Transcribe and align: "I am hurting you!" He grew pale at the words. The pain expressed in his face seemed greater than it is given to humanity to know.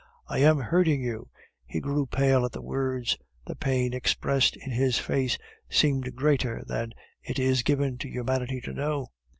"I 0.27 0.39
am 0.39 0.57
hurting 0.57 1.03
you!" 1.03 1.29
He 1.63 1.79
grew 1.79 2.07
pale 2.07 2.43
at 2.43 2.53
the 2.53 2.61
words. 2.63 3.19
The 3.45 3.55
pain 3.55 3.93
expressed 3.93 4.55
in 4.57 4.71
his 4.71 4.97
face 4.97 5.37
seemed 5.69 6.15
greater 6.15 6.63
than 6.65 6.93
it 7.21 7.37
is 7.37 7.61
given 7.61 7.99
to 7.99 8.09
humanity 8.09 8.61
to 8.61 8.73
know. 8.73 9.11